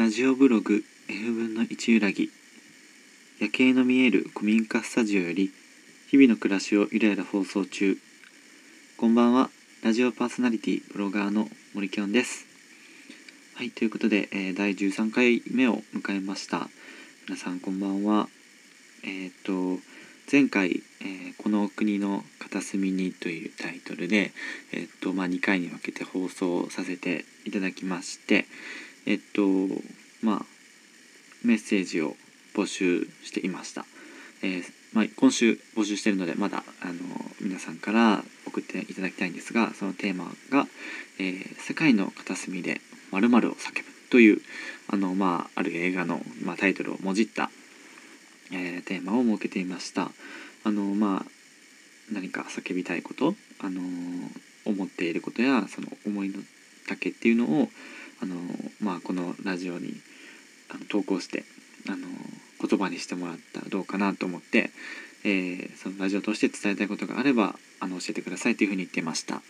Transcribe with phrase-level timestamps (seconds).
[0.00, 2.30] ラジオブログ F 分の1揺らぎ
[3.38, 5.52] 夜景の見える古民家スタジオより
[6.08, 7.98] 日々の暮らしをゆらゆら放送中。
[8.96, 9.50] こんばんは
[9.84, 12.46] ラジオパーソナリティブロガーの森きょんです。
[13.56, 16.70] はいということで、えー、第13回目を迎えました。
[17.28, 18.30] 皆さんこんばんは。
[19.04, 19.80] えっ、と
[20.32, 24.32] 前回、えー、この国の片隅に」というタイトルで、
[24.72, 28.46] えっとまあ、2回に分けて放送させていただきまして
[29.06, 29.42] えっと
[30.22, 30.46] まあ
[31.44, 32.16] メッセージを
[32.54, 33.84] 募集していました、
[34.42, 36.92] えー、まあ、今週募集しているのでまだあの
[37.40, 40.66] 皆さんから送っていただきたいんですがそのテーマが
[41.18, 42.80] 「えー、世界の片隅で
[43.12, 44.40] 〇〇を叫ぶ」という
[44.88, 47.50] あの、まあ、ある映画の、まあ、タイトルをもじった
[48.52, 50.10] えー、テーマを設けていました。
[50.64, 51.30] あのまあ
[52.12, 53.80] 何か叫びたいことあの
[54.64, 56.40] 思っていることやその思いの
[56.86, 57.68] 丈っていうのを
[58.22, 58.36] あの
[58.80, 59.94] まあこのラジオに
[60.68, 61.44] あの投稿して
[61.88, 62.06] あの
[62.60, 64.70] 言葉にしてもらったらどうかなと思って、
[65.24, 69.42] えー、そのラジオとして伝えたいことがあればあの教えてくださいというふうに言ってました。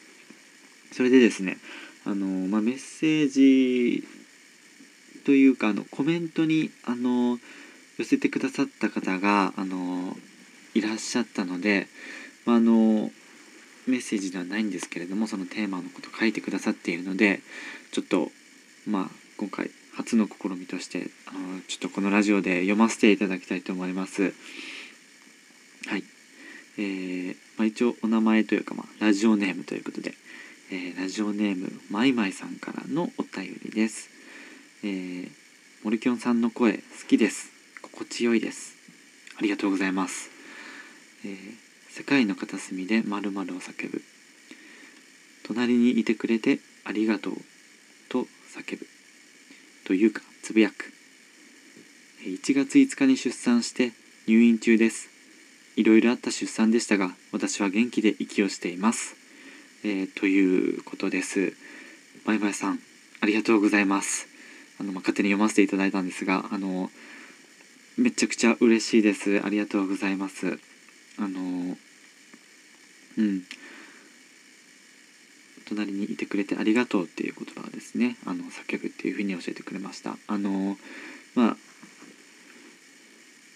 [0.92, 1.58] それでですね
[2.04, 4.04] あの、まあ、メッセージ
[5.24, 7.38] というかあのコメントにあの
[7.98, 10.16] 寄せてくださった方があの
[10.74, 11.88] いらっしゃったので、
[12.46, 13.10] まあ、あの
[13.86, 17.40] メッセージではないんですけれどもそのテーマのこと書いてくださっているので
[17.92, 18.30] ちょっと
[18.86, 24.34] まあ今回初の試みとしてあのちょっとこのラジオで読ませていただきたいと思います。
[25.86, 26.04] はい。
[26.78, 30.14] えー、まあ、一応お名前というか、まあ、ラジオネームということで、
[30.70, 34.08] えー、ラジオネームまいまいさんからのお便りです。
[34.82, 35.30] えー、
[35.82, 37.60] 森きょんさんの声好きです。
[37.82, 38.74] 心地よいです
[39.38, 40.30] ありがとうございます、
[41.24, 41.36] えー、
[41.90, 44.02] 世界の片隅で〇〇を叫ぶ
[45.46, 47.34] 隣にいてくれてありがとう
[48.50, 48.86] 叫ぶ
[49.84, 50.92] というかつぶやく。
[52.24, 53.92] 1月5日に出産して
[54.26, 55.08] 入院中です。
[55.76, 59.16] いろいろあった出産でしたが私は元気で息をしています、
[59.84, 61.54] えー、ということです。
[62.26, 62.80] まいまいさん
[63.20, 64.28] ありがとうございます。
[64.78, 66.90] あの、まあ、勝手に読ませていただいたんですがあの
[67.96, 69.40] めちゃくちゃ嬉しいです。
[69.44, 70.58] ありがとうございます。
[71.18, 71.76] あの
[73.18, 73.44] うん。
[75.70, 78.16] 隣にいてくれてありがとうっていう言葉ですね。
[78.26, 80.16] あの叫ぶっていうふうに教えてくれました。
[80.26, 80.76] あの
[81.34, 81.56] まあ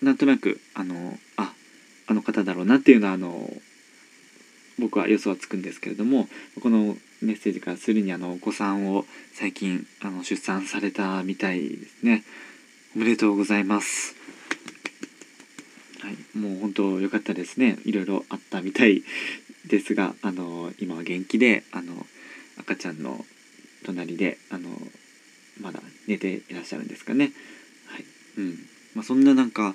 [0.05, 1.53] なんとなくあのあ
[2.07, 3.51] あの方だろうなっていうのはあの
[4.79, 6.29] 僕は予想はつくんですけれども
[6.63, 12.23] このメッセージからするにあのお子さんを最近あの出産されたみたいですね。
[12.95, 14.15] おめでとうございます。
[16.01, 17.79] はい、もう本当良かったですね。
[17.85, 19.03] いろいろあったみたい
[19.67, 21.95] ですがあの今は元気であの
[22.59, 23.25] 赤ちゃんの
[23.85, 24.69] 隣であの
[25.61, 27.33] まだ寝ていらっしゃるんですかね。
[27.87, 28.05] はい。
[28.39, 28.59] うん。
[28.95, 29.75] まあ、そんななんか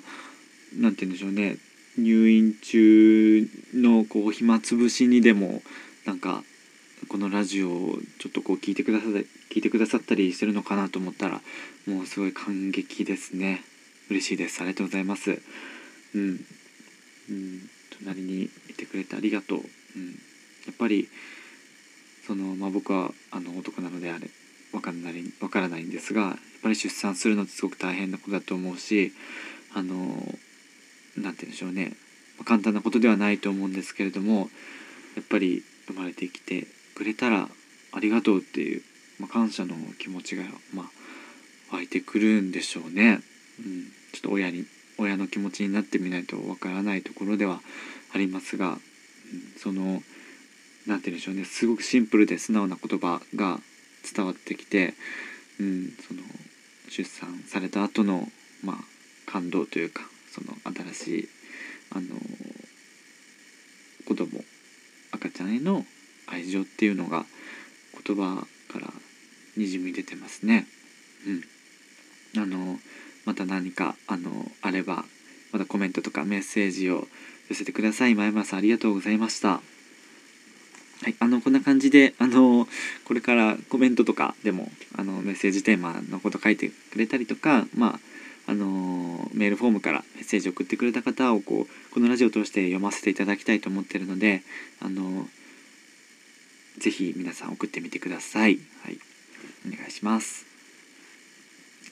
[0.78, 1.56] なんて言うんでしょうね。
[1.98, 5.62] 入院中のこう暇つぶしにでも
[6.06, 6.44] なんか
[7.08, 11.40] このラジオをちょっとこう聞いてくださ聞いてくださったりしてるのかなと思ったら
[11.86, 13.62] もうすごい感激ですね。
[14.10, 14.60] 嬉しいです。
[14.60, 15.40] ありがとうございます。
[16.14, 16.44] うん、
[17.30, 17.70] うん、
[18.04, 19.60] 隣にいてくれてありがとう、
[19.96, 21.08] うん、やっぱり
[22.26, 24.28] その、まあ、僕はあの男なのであれ
[24.72, 29.12] 分かんない分からないんですがやっぱり出産するのってすごく大変なことだと思うし
[29.74, 29.96] あの
[31.16, 31.92] 何て言うんでしょうね。
[32.44, 34.48] 簡単なことではないと思うんですけれども
[35.14, 37.48] やっぱり生まれてきてくれたら
[37.92, 38.82] ありがとうっていう、
[39.18, 40.84] まあ、感謝の気持ちが、ま
[41.72, 43.20] あ、湧いてくるんでしょうね。
[43.58, 44.64] うん、ちょっと親に
[44.98, 47.60] 親の気持ちになってみないとわからないところでは
[48.14, 48.78] ありますが、
[49.56, 50.02] その
[50.86, 53.58] 何て言うんでしょうねすごくシンプルで素直な言葉が
[54.14, 54.94] 伝わってきて、
[55.58, 56.20] うん、その
[56.88, 58.28] 出産された後の
[58.62, 58.76] まあ
[59.30, 60.54] 感動というかその
[60.92, 61.28] 新しい
[61.92, 62.08] あの
[64.06, 64.28] 子供
[65.12, 65.84] 赤ちゃんへの
[66.26, 67.24] 愛情っていうのが
[68.04, 68.92] 言葉から
[69.56, 70.66] にじみ出てますね。
[72.34, 72.78] うん、あの
[73.24, 74.30] また何かあの
[74.62, 75.04] あれば
[75.52, 77.06] またコメントとかメッセージを
[77.50, 79.48] 寄せてください前村さんありがとうございました
[81.02, 82.66] はいあのこんな感じであの
[83.04, 88.00] これからコメントとかでもあのメッセージテーマのこと書いてくれたりとかまあ
[88.46, 94.42] あのメールフォームからメッセージ送ってくれた方をこうこのラジオを通して読ませていただきたいと思ってるので
[94.80, 95.28] あの
[96.78, 98.58] ぜひ皆さん送ってみてください。
[98.82, 98.98] はい、
[99.66, 100.46] お願いします。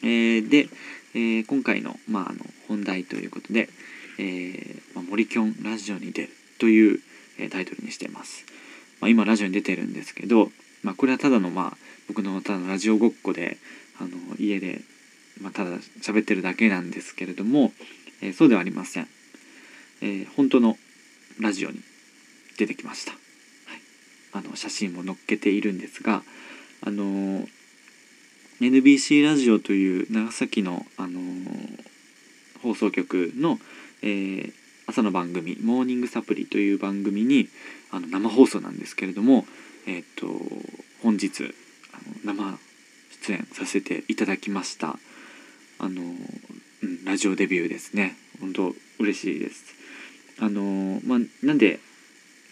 [0.02, 0.68] えー、で、
[1.14, 2.38] えー、今回の,、まあ、あの
[2.68, 3.68] 本題ということで
[4.18, 7.00] 「えーまあ、森きょんラジオに出る」という、
[7.38, 8.44] えー、タイトルにしています。
[9.00, 10.50] まあ、今ラジオに出てるんですけど、
[10.82, 11.76] まあ、これはただの、まあ、
[12.08, 13.58] 僕のただのラジオごっこで
[13.98, 14.82] あの家で
[15.40, 15.70] まあ、ただ
[16.00, 17.72] 喋ってるだけなんですけれども、
[18.22, 19.08] えー、そうではありません、
[20.02, 20.76] えー、本当の
[21.40, 21.80] ラジオに
[22.58, 23.20] 出てきました、はい、
[24.32, 26.22] あの写真も載っけているんですが
[26.84, 27.46] あの
[28.60, 31.20] NBC ラジオという長崎の、あの
[32.60, 33.60] 放送局の、
[34.02, 34.52] えー、
[34.86, 37.48] 朝の番組「モーニングサプリ」という番組に
[37.90, 39.46] あの生放送なんですけれども、
[39.86, 40.28] えーと、
[41.02, 41.54] 本日
[41.92, 42.58] あの生
[43.26, 44.98] 出演させていただきました
[45.78, 46.02] あの、
[46.82, 48.16] うん、ラジオデビューですね。
[48.40, 49.74] 本当嬉しいです。
[50.40, 51.80] あのまあなんで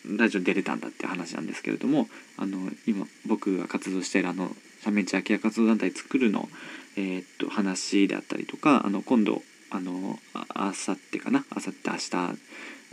[0.04, 6.48] ラジオに出れたんだって話なんですけれどもあの今僕が活動しているあの斜面地空き家活動団体作るの、
[6.96, 11.44] えー、っと話であったりとかあの今度あのあさってかな？
[11.50, 12.38] あさって明日。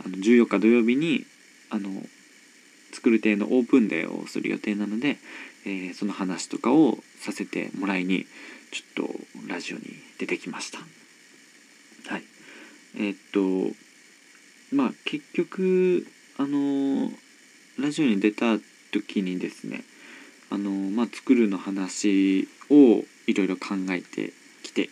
[0.04, 1.24] あの14日土曜日に
[1.70, 1.88] あの
[2.92, 5.18] 作る亭のオープンデーをする予定なので、
[5.64, 8.26] えー、その話とかをさせてもらいに
[8.70, 9.82] ちょっとラジオに
[10.18, 10.78] 出てきました。
[12.12, 12.24] はい、
[12.96, 13.74] えー、っと
[14.74, 16.06] まあ結局
[16.36, 17.10] あの
[17.78, 18.58] ラジオに出た
[18.92, 19.84] 時にですね
[20.50, 24.32] あのまあ作るの話をいろいろ考えて
[24.62, 24.90] きて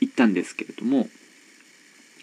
[0.00, 1.08] いったんですけれども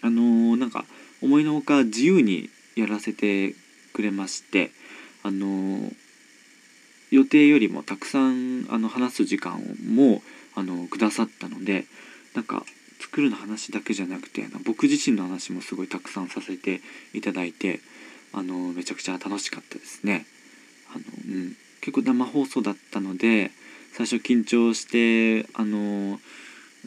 [0.02, 0.84] あのなんか
[1.22, 3.54] 思いのほか自由にやらせて
[3.92, 4.70] くれまして
[5.22, 5.90] あの
[7.10, 10.22] 予定よりもたくさんあの話す時間も
[10.54, 11.84] あのくださったので
[12.34, 12.64] なんか
[13.00, 16.80] 作るの話だけじゃなくて僕自身の話もすごいたくさんさせて
[17.14, 17.80] いただいて
[18.32, 20.26] あのめちゃくちゃ楽しかったですね。
[20.94, 21.04] あの
[21.34, 23.50] うん、結構生放送だったので
[23.92, 26.20] 最初緊張してあの、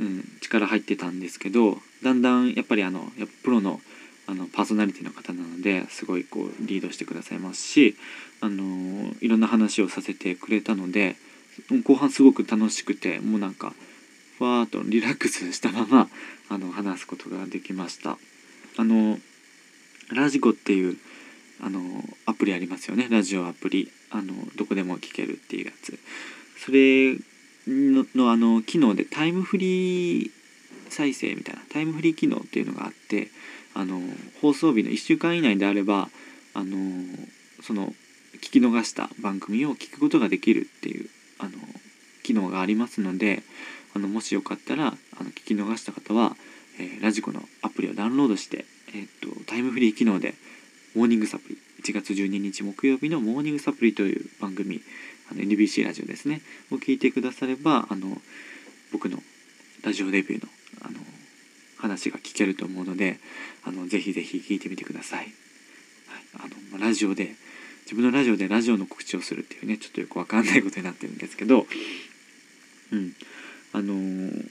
[0.02, 3.80] うん、力入ってたんですけどだんだんやっぱりあのやっぱプロの
[4.28, 7.96] あのパーソナリティの方なのですごいこうリードしてくださいますし
[8.40, 11.16] あのいろんな話をさせてくれたので
[11.84, 13.74] 後半すごく楽しくてもうなんか
[14.38, 16.08] ふわーっとリラックスしたまま
[16.50, 18.18] あの話すことができました。
[18.78, 19.20] あの
[20.14, 20.98] ラジコっていう
[21.62, 21.80] あの
[22.26, 23.08] アプリありますよね。
[23.10, 23.92] ラジオアプリ。
[24.10, 25.98] あのどこでも聞けるっていうやつ。
[26.58, 27.16] それ
[27.68, 30.32] ののあの機能でタイムフリー
[30.90, 33.30] 再生みたいなタイムフリー機能っていうのがあって
[33.74, 34.02] あの
[34.42, 36.10] 放送日の1週間以内であれば
[36.54, 36.76] あの
[37.62, 37.94] その
[38.36, 41.10] 聞き逃した番組を聞くことができるっていう
[41.40, 41.52] あの
[42.24, 43.44] 機能がありますので
[43.96, 46.36] あのもしよかったらあの聞き逃した方は、
[46.80, 50.34] えー、ラジコのアプリをダウンロードして、えー、っとタイムフリー機能で
[50.96, 54.82] モーニングサプリ1月12日木曜日のモーニングサプリという番組
[55.32, 56.42] あの NBC ラジオですね。
[56.72, 58.22] を聞いてくださればあの
[58.92, 59.18] 僕の
[59.84, 60.50] ラジオデビューの
[60.82, 61.00] あの
[61.78, 63.20] 話が聞けると思うので
[63.64, 65.20] あのぜひぜひ聞いてみてください。
[65.20, 65.30] はい、
[66.36, 67.36] あのラジオで
[67.86, 71.66] 自分のラジオでラジオの告知をするっていうねちょっとよくわかんないことになってるんですけど、
[72.92, 73.14] うん、
[73.74, 74.50] あのー、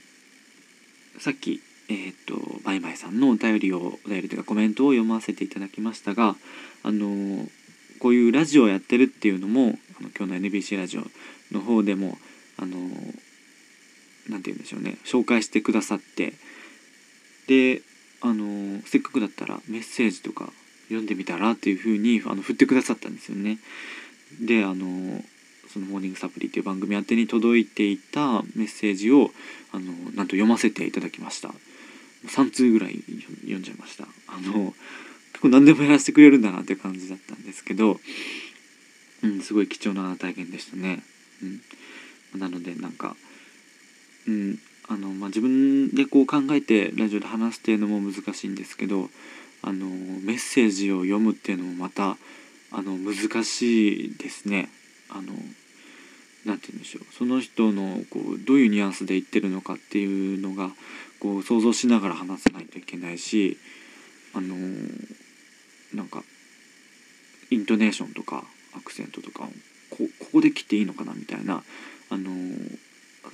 [1.19, 6.35] さっきえー、っとバイバイさんのお便りをお便りというかコメントを読ませていただきましたが
[6.83, 7.49] あのー、
[8.01, 11.03] こういうラジオをやってるっていうのもあの今日の NBC ラジオ
[11.51, 12.17] の方でも
[12.57, 12.77] あの
[14.27, 16.33] 何て言うんでしょうね紹介してくださって
[17.47, 17.83] で
[18.21, 20.49] あのせっかくだったらメッセージとか
[20.85, 23.59] 読んでみたらっていう風にあの振ってくださったんですよね。
[24.41, 25.23] であの
[25.71, 29.31] その「モーニングサプリ」っていう番組宛てに届いていたメッセージを
[29.71, 31.53] あのなんと読ませていただきました
[32.25, 33.03] 3通ぐらい
[33.43, 34.73] 読んじゃいましたあの
[35.43, 37.99] 何でもやらせてくれるんだなって感じだったんですけど、
[39.23, 41.03] うん、すごい貴重な体験でしたね、
[42.33, 43.15] うん、なのでなんか、
[44.27, 44.59] うん
[44.89, 49.09] あのまあ、自分でこう考えてラジオで話すっていうのも難しいんですけど
[49.61, 52.17] あのメッセージを読むっていうのもまた
[52.71, 54.69] あの難しいですね。
[55.09, 55.33] あの
[56.45, 57.13] 何て言うんでしょう。
[57.13, 60.71] その人のこうどういうニュアンスで言ってるのかっていうのが
[61.19, 63.57] こう想像しながら話さないといけないし
[64.33, 64.55] あの
[65.93, 66.23] なんか
[67.49, 68.43] イントネーションとか
[68.75, 69.47] アクセントとかを
[69.89, 71.63] こここで切っていいのかなみたいな
[72.09, 72.29] あの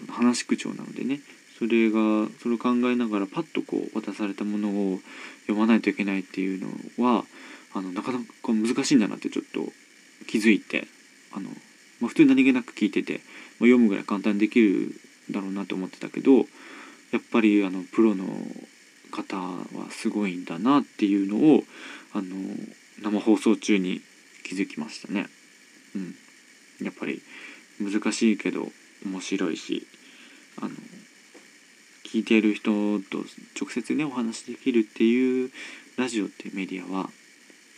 [0.10, 1.20] 話口調なのでね
[1.58, 5.00] それがそれを考えながらパッとこう渡されたものを
[5.42, 6.68] 読まないといけないっていうの
[7.04, 7.24] は
[7.74, 9.72] あのなかなか難しいんだなってちょっと
[10.28, 10.88] 気づいて
[11.32, 11.50] あの、
[12.00, 13.22] まあ、普通に何気なく聞いてて、まあ、
[13.62, 15.00] 読むぐらい簡単にできる
[15.32, 16.44] だろうなと思ってたけどや
[17.20, 18.26] っぱりあのプロの
[19.08, 19.58] 方は
[19.90, 21.64] すごいんだなっていうのを
[22.14, 22.26] あの
[23.02, 24.02] 生放送中に
[24.44, 25.28] 気づきましたね。
[25.96, 26.16] うん、
[26.86, 27.22] やっぱり
[27.80, 28.72] 難しいけど
[29.06, 29.88] 面白いし
[30.58, 30.70] あの
[32.06, 33.20] 聞いている人と
[33.60, 35.52] 直接ねお話できるっていう
[35.98, 37.10] ラジオっていうメディアは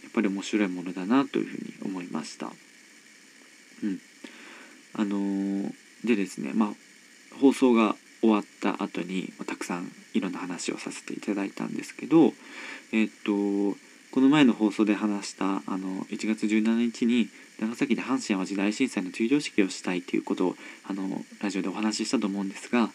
[0.03, 2.51] やっぱり面白いものだなというふうに思いました。
[3.83, 3.99] うん、
[4.93, 5.71] あの、
[6.03, 6.69] でですねまあ
[7.39, 12.33] 放送が終わった後にたくさんいろんな話をさせていただいたんですけど
[12.91, 13.77] えっと
[14.11, 20.55] この前の放送で話したあの1月17日に長崎で阪神・淡路大震災の追悼式をしたいということを
[20.87, 22.89] あのラジオでお話ししたと思うんですが、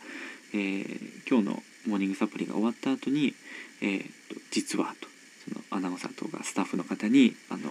[0.54, 3.35] えー、今日のモーニングサプリが終わった後に、
[3.81, 5.09] えーと、実はと
[5.49, 7.71] そのアナウンサーとかスタッフの方にあの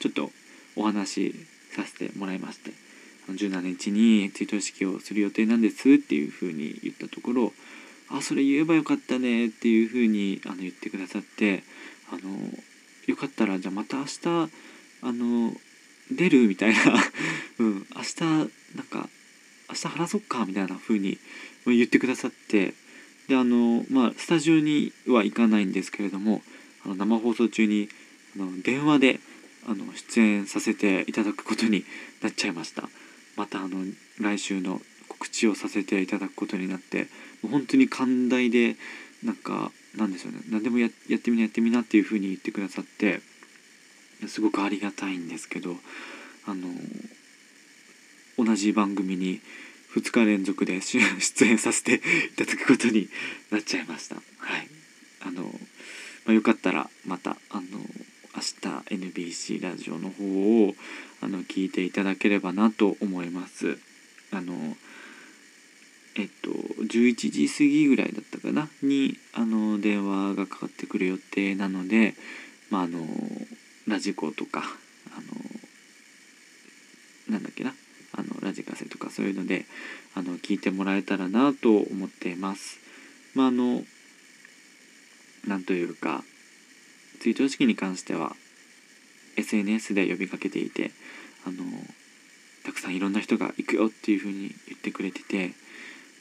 [0.00, 0.30] ちょっと
[0.76, 2.72] お話しさせてもらいまして
[3.34, 7.52] 17日に追悼式をする予定なんですっていうふうに言ったところ
[8.08, 11.62] 「あそれ言えばよかったね」っていうふうにあの言ってくださって
[12.10, 12.58] あの
[13.06, 14.20] よかったらじゃあまた明日
[15.02, 15.54] あの
[16.10, 16.78] 出るみたいな。
[17.58, 17.86] うん。
[17.94, 19.08] 明日なんか
[19.68, 21.18] 明日話そっかみたいな風に
[21.66, 22.74] 言ってくださって
[23.28, 26.42] であのまあスタジオには行かないんですけれども
[26.84, 27.88] あの生放送中に
[28.36, 29.20] あの電話で
[29.66, 31.84] あの出演させていただくことに
[32.22, 32.88] なっちゃいました。
[33.40, 33.78] またあの
[34.20, 37.04] 来週の告知をさせていただくことになって
[37.42, 38.76] もう本当に寛大で
[39.24, 43.22] なんかなんでしょうね何でもやってみなやってみなっていう風に言ってくださって
[44.28, 45.74] すごくありがたいんですけど
[46.46, 46.68] あの
[48.36, 49.40] 同じ番組に
[49.94, 52.00] 2日連続で 出演させてい
[52.36, 53.08] ただくことに
[53.50, 54.16] なっちゃいました。
[54.16, 54.68] はい
[55.20, 55.44] あの
[56.26, 57.62] まあ、よかったらまたあの
[58.36, 60.74] 明日 NBC ラジオの方を
[61.22, 63.78] あの聞いていただければなと思います。
[64.32, 64.54] あの
[66.16, 68.68] えっと11時過ぎぐらいだったかな？
[68.82, 72.14] にあの電話がかかってくる予定なので、
[72.70, 73.06] まあ、あの
[73.86, 74.62] ラジコとか
[75.16, 75.20] あ
[77.28, 77.74] のなんだっけな？
[78.12, 79.66] あのラジカセとかそういうので
[80.14, 82.80] あの聞いてもらえたらなと思っています。
[83.34, 83.84] まああの
[85.46, 86.24] なんというか
[87.20, 88.34] 追悼式に関しては
[89.36, 90.90] SNS で呼びかけていて
[91.46, 91.64] あの
[92.64, 95.52] たくさんいろんな人が行くよっていう風に言ってくれてて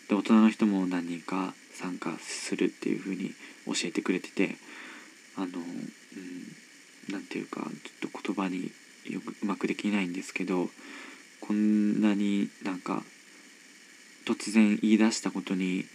[0.07, 3.31] で大人の人も何人か参加するっていう風に
[3.65, 4.55] 教えてくれてて
[5.37, 5.53] あのうん
[7.11, 8.71] 何ていうかちょっと言葉に
[9.09, 10.69] よくうまくできないんですけど
[11.41, 13.03] こんなになんか
[14.25, 15.85] 突然言い出したことに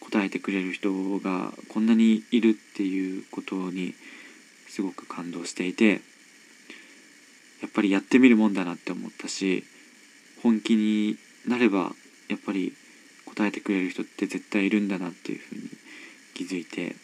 [0.00, 3.94] 答えてくれる人がこんなにいるっていうことに
[4.68, 6.00] すごく感動していて
[7.62, 9.64] やっぱりやってみるもんだなって思ったし
[10.42, 11.92] 本気になれば
[12.28, 12.72] やっぱり
[13.24, 15.62] 答えてくれる人って絶対いるんだなっていうふうに
[16.34, 16.96] 気づいて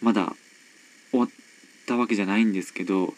[0.00, 0.34] まだ
[1.10, 1.28] 終わっ
[1.86, 3.14] たわけじゃないんですけど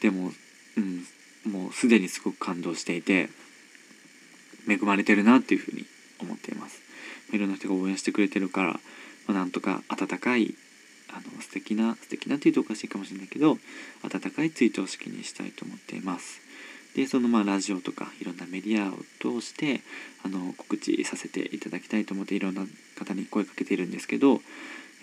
[0.00, 0.30] でも、
[0.76, 1.04] うん、
[1.50, 3.28] もうすでにすごく感動していて
[4.68, 5.84] 恵まれてるなっていうふうに
[6.20, 6.82] 思っています。
[7.32, 8.80] いろんな人が応援してくれてるから、ま
[9.28, 10.54] あ、なんとか温かい
[11.18, 13.58] あの素敵な素敵なっていうとおかしいかもしれないけど
[14.04, 16.40] 温かい追悼式にしたいと思っています。
[16.94, 19.82] でそのまあラジオとかいろんなメディアを通して
[20.24, 22.64] あの告知させていただきたいと思っていろんな
[22.96, 24.36] 方に声かけているんですけどや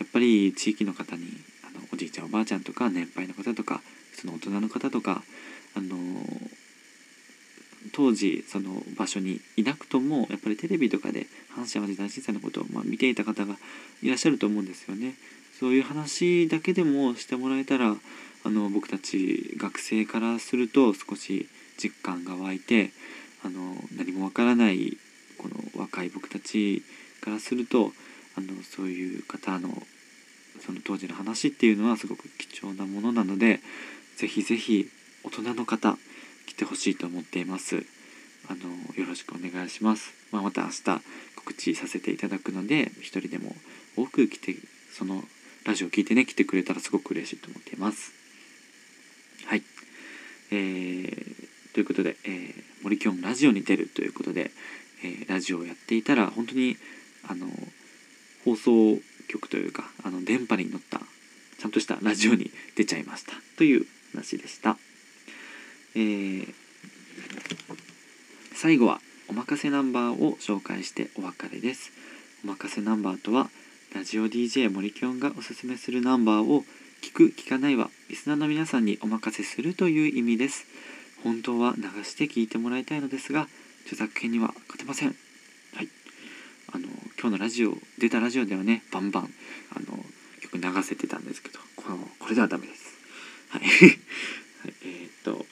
[0.04, 1.24] っぱり地域の方に
[1.64, 3.82] あのおじいちゃんおばあちゃんとか年配の方とか
[4.14, 5.24] その大人の方とか
[5.76, 5.96] あの
[7.94, 13.56] 当時その場所にいなくともやっぱりテレビとかで阪神・淡路大震災のことをま見ていた方が
[14.02, 15.14] いらっしゃると思うんですよね。
[15.60, 17.96] そういう話だけでもしてもらえたら
[18.44, 21.48] あの僕たち学生からすると少し
[21.78, 22.92] 実感が湧いて
[23.44, 24.98] あの何もわからない
[25.38, 26.84] この若い僕たち
[27.22, 27.92] からすると
[28.38, 29.70] あのそういう方の
[30.66, 33.60] その当時の話っていうのはすごく貴重なものなので
[34.18, 34.90] 是非是非
[35.24, 35.98] 大人の方
[36.46, 37.84] 来てほしいと思っています。
[38.48, 40.14] あのよろしくお願いします。
[40.32, 41.02] まあ、また明日
[41.36, 43.56] 告知させていただくので一人でも
[43.98, 44.56] 多く来て
[44.92, 45.24] その
[45.66, 48.14] ラジオ聞いてね来てくれたらすごく嬉しいと思っています。
[49.48, 49.64] はい。
[50.52, 52.54] えー、ということで、えー、
[52.84, 54.52] 森京ラジオに出るということで、
[55.04, 56.78] えー、ラジオをやっていたら本当に
[57.28, 57.48] あの
[58.44, 61.00] 放送局というかあの電波に乗った
[61.58, 64.78] ちゃんとしたラジオに出ちゃいましたという話でした。
[65.96, 66.54] えー、
[68.54, 71.92] 最後はおまかせナンバーを紹介してお別れです。
[72.44, 73.50] おまかせナンバーとは
[73.96, 76.66] ラジオ DJ 森きょんがおすすめするナンバーを
[77.02, 80.66] 聞く聞かないはリスナーの皆さんにお任せするという意味です。
[81.24, 83.48] 本当は流して聞いてもらいたいのですが
[83.86, 85.16] 著作権には勝てません。
[85.76, 85.88] はい。
[86.74, 86.88] あの
[87.18, 89.30] 今日のラジオ出たラジオではねバンバン
[89.74, 89.98] あの
[90.42, 92.98] 曲流せてたんですけどこのこれではダメです。
[93.48, 93.62] はい。
[93.64, 95.46] はい、えー、っと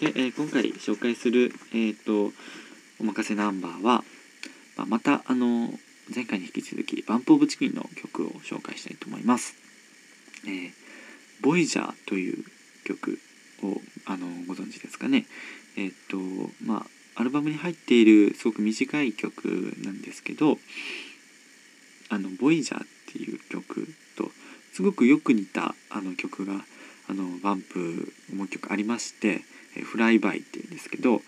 [0.00, 2.32] で、えー、今回紹介するえー、っと
[3.00, 4.02] おまかせナンバーは、
[4.78, 5.78] まあ、またあの
[6.14, 9.54] 前回に引き続きバンプ・オブ・チキンの曲を紹介したいと思います。
[10.44, 10.70] えー、
[11.40, 12.44] ボイジャーという
[12.84, 13.18] 曲
[13.62, 15.26] をあのご存知ですかね。
[15.76, 16.18] えっ、と
[16.62, 20.58] まあアルバムに入っているすごく短い曲なんですけど
[22.08, 24.30] あのボイジャーっていう曲と
[24.72, 26.64] すごくよく似たあの曲が
[27.08, 29.42] あのバンプもう曲ありまして
[29.84, 31.22] 「フライバイ」っていうんですけど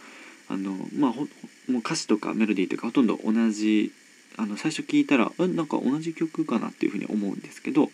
[0.48, 1.22] あのまあほ
[1.68, 3.92] もう歌詞とかメロディーとかほとんど同じ
[4.36, 7.90] あの最初聞いたらえなんか同じ曲かなっていうふうに思うんですけど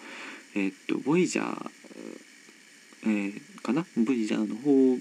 [0.54, 1.70] えー、っとボイジャー、
[3.04, 3.84] えー、かな？
[3.96, 4.98] ボイジャーの方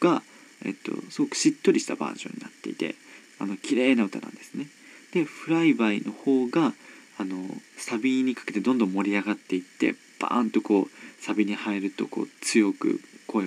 [0.00, 0.22] が、
[0.64, 2.94] えっと、すごくしっとりしたバージョンになっていて
[3.38, 4.66] あの綺麗な歌なんですね。
[5.12, 6.72] でフライバイの方が
[7.18, 7.36] あの
[7.78, 13.46] サビにかけてどんどん盛り上がっていってバーンとこうサビに入るとこう強く声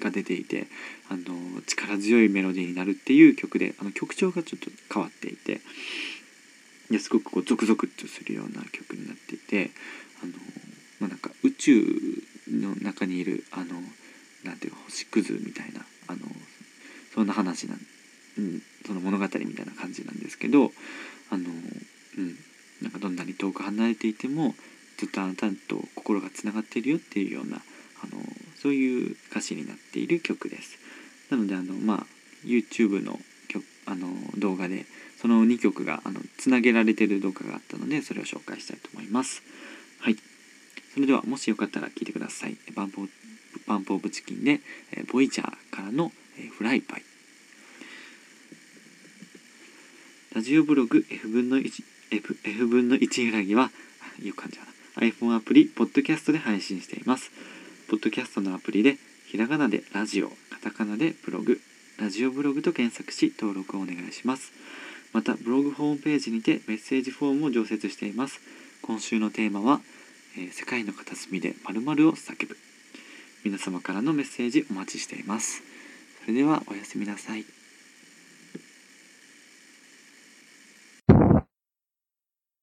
[0.00, 0.66] が出ていて
[1.08, 1.22] あの
[1.66, 5.60] 力強いメロディーになるっていう曲であの曲調がちょっと変わっていて
[6.90, 9.70] ですごくこうゾクゾクとするような曲になっていて
[10.22, 10.32] あの、
[11.00, 11.84] まあ、なんか宇宙
[12.50, 13.80] の中にいるあの
[14.44, 16.18] なんていうか星屑みたいなあの
[17.14, 17.78] そんな話なん、
[18.38, 20.72] うん、その物語みたいな感じなんですけど
[21.30, 21.44] あの、
[22.18, 22.36] うん、
[22.82, 24.54] なんかどんなに遠く離れていても
[24.98, 27.60] ずっとあなたと心がつながっているよっていうようなあ
[28.14, 28.22] の
[28.56, 30.78] そういう歌詞になっている曲です。
[31.30, 32.06] なのであの、まあ、
[32.44, 34.86] YouTube の曲あの動画で
[35.24, 39.42] その2曲があのつなげられてる動画があったのでそれを紹介したいと思います。
[39.98, 40.16] はい。
[40.92, 42.58] それではもしよかったら聞いてください。
[42.74, 43.08] バンプ
[43.66, 44.60] バンプオブチキンで、
[44.92, 47.02] えー、ボイジャーからの、えー、フライパイ。
[50.34, 51.70] ラジオブログ F 分の1
[52.10, 53.70] F, F 分の1裏木は
[54.22, 57.30] いう感じだな iPhone アプリポッドキャストで配信しています
[57.88, 61.60] ポッドキャストのアプリでひらがなでラジオカタカナでブログ
[61.98, 64.52] ラジオブログと検索し登録をお願いします
[65.14, 68.40] またブログホームページにてメッセージフォームを常設しています。
[68.82, 69.80] 今週のテーマは、
[70.36, 72.56] えー、世界の片隅で〇〇を叫ぶ。
[73.44, 75.62] 皆様からのメッセージお待ちしています。
[76.22, 77.44] それではおやすみなさい。